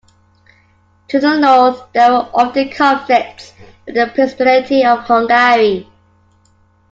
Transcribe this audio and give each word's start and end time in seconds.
To 1.09 1.19
the 1.19 1.35
north 1.37 1.91
there 1.93 2.11
were 2.11 2.27
often 2.33 2.69
conflicts 2.69 3.53
with 3.85 3.93
the 3.93 4.09
Principality 4.11 4.83
of 4.83 5.01
Hungary. 5.01 5.91